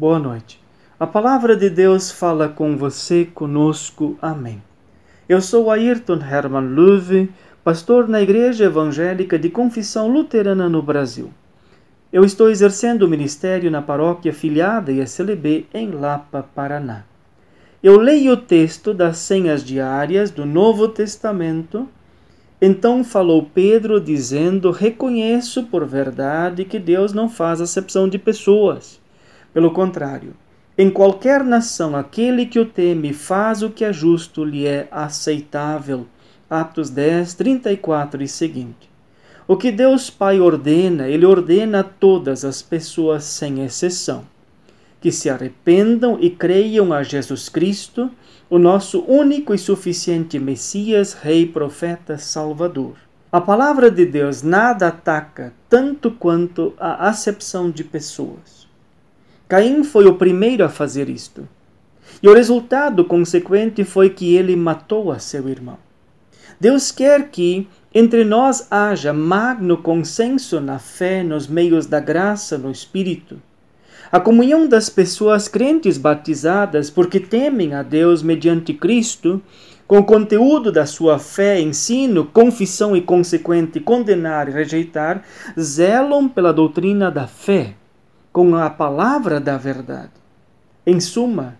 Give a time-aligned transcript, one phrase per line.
[0.00, 0.58] Boa noite.
[0.98, 4.16] A palavra de Deus fala com você, conosco.
[4.22, 4.62] Amém.
[5.28, 7.30] Eu sou Ayrton Herman Luve,
[7.62, 11.30] pastor na Igreja Evangélica de Confissão Luterana no Brasil.
[12.10, 17.04] Eu estou exercendo o ministério na paróquia filiada ISLB em Lapa, Paraná.
[17.82, 21.86] Eu leio o texto das senhas diárias do Novo Testamento.
[22.58, 28.98] Então falou Pedro, dizendo: Reconheço por verdade que Deus não faz acepção de pessoas.
[29.52, 30.34] Pelo contrário,
[30.78, 36.06] em qualquer nação, aquele que o teme faz o que é justo lhe é aceitável.
[36.48, 38.88] Atos 10, 34 e seguinte.
[39.46, 44.24] O que Deus Pai ordena, Ele ordena a todas as pessoas sem exceção.
[45.00, 48.10] Que se arrependam e creiam a Jesus Cristo,
[48.48, 52.94] o nosso único e suficiente Messias, Rei, Profeta, Salvador.
[53.30, 58.59] A palavra de Deus nada ataca tanto quanto a acepção de pessoas.
[59.50, 61.48] Caim foi o primeiro a fazer isto.
[62.22, 65.76] E o resultado consequente foi que ele matou a seu irmão.
[66.60, 72.70] Deus quer que entre nós haja magno consenso na fé, nos meios da graça, no
[72.70, 73.42] Espírito.
[74.12, 79.42] A comunhão das pessoas crentes batizadas porque temem a Deus mediante Cristo,
[79.84, 85.24] com o conteúdo da sua fé, ensino, confissão e consequente condenar e rejeitar,
[85.58, 87.74] zelam pela doutrina da fé,
[88.32, 90.12] com a palavra da verdade.
[90.86, 91.58] Em suma,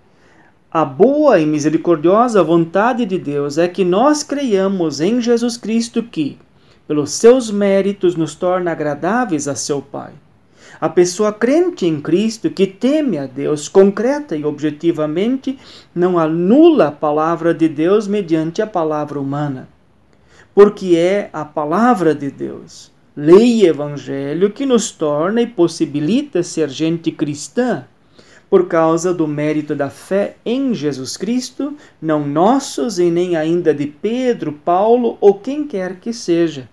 [0.71, 6.39] a boa e misericordiosa vontade de Deus é que nós creiamos em Jesus Cristo que,
[6.87, 10.13] pelos seus méritos, nos torna agradáveis a seu Pai.
[10.81, 15.59] A pessoa crente em Cristo, que teme a Deus concreta e objetivamente,
[15.93, 19.69] não anula a palavra de Deus mediante a palavra humana.
[20.55, 26.71] Porque é a palavra de Deus, lei e evangelho, que nos torna e possibilita ser
[26.71, 27.85] gente cristã
[28.49, 33.87] por causa do mérito da fé em Jesus Cristo, não nossos e nem ainda de
[33.87, 36.67] Pedro, Paulo ou quem quer que seja.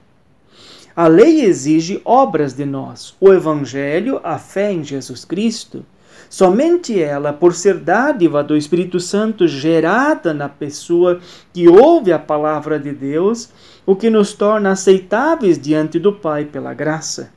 [0.95, 5.85] A lei exige obras de nós, o Evangelho, a fé em Jesus Cristo.
[6.29, 11.19] Somente ela, por ser dádiva do Espírito Santo gerada na pessoa
[11.53, 13.49] que ouve a palavra de Deus,
[13.85, 17.31] o que nos torna aceitáveis diante do Pai pela graça.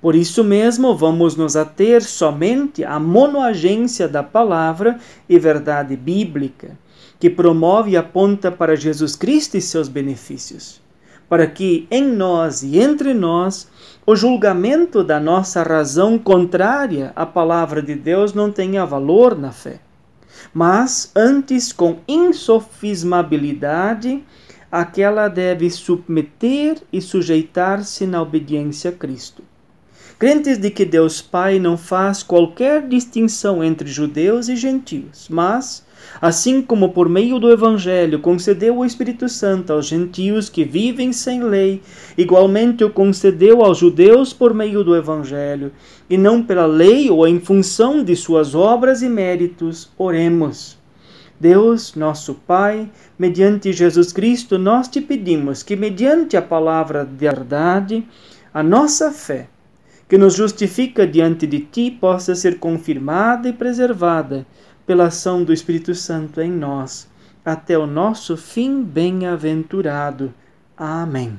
[0.00, 4.98] Por isso mesmo, vamos nos ater somente à monoagência da palavra
[5.28, 6.78] e verdade bíblica,
[7.18, 10.80] que promove e aponta para Jesus Cristo e seus benefícios,
[11.28, 13.68] para que em nós e entre nós
[14.06, 19.80] o julgamento da nossa razão contrária à palavra de Deus não tenha valor na fé,
[20.54, 24.24] mas antes com insofismabilidade
[24.72, 29.42] aquela deve submeter e sujeitar-se na obediência a Cristo
[30.18, 35.84] crentes de que Deus Pai não faz qualquer distinção entre judeus e gentios, mas,
[36.20, 41.42] assim como por meio do Evangelho concedeu o Espírito Santo aos gentios que vivem sem
[41.42, 41.82] lei,
[42.16, 45.72] igualmente o concedeu aos judeus por meio do Evangelho,
[46.08, 50.78] e não pela lei ou em função de suas obras e méritos, oremos.
[51.40, 58.04] Deus, nosso Pai, mediante Jesus Cristo, nós te pedimos que, mediante a palavra de verdade,
[58.52, 59.48] a nossa fé,
[60.08, 64.46] que nos justifica diante de ti possa ser confirmada e preservada
[64.86, 67.06] pela ação do Espírito Santo em nós,
[67.44, 70.32] até o nosso fim bem-aventurado.
[70.76, 71.38] Amém.